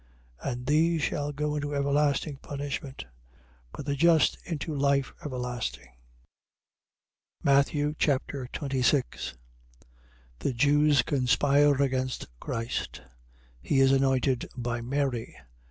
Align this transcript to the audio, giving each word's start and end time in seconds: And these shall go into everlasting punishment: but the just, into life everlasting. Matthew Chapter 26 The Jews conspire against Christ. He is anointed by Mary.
And 0.41 0.65
these 0.65 1.03
shall 1.03 1.31
go 1.31 1.55
into 1.55 1.75
everlasting 1.75 2.37
punishment: 2.37 3.05
but 3.71 3.85
the 3.85 3.93
just, 3.95 4.35
into 4.45 4.73
life 4.75 5.13
everlasting. 5.23 5.89
Matthew 7.43 7.93
Chapter 7.99 8.49
26 8.51 9.35
The 10.39 10.53
Jews 10.53 11.03
conspire 11.03 11.79
against 11.79 12.25
Christ. 12.39 13.03
He 13.61 13.79
is 13.79 13.91
anointed 13.91 14.49
by 14.57 14.81
Mary. 14.81 15.37